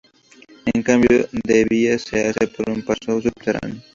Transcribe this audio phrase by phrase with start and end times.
[0.73, 3.83] El cambio de vías se hace por un paso subterráneo.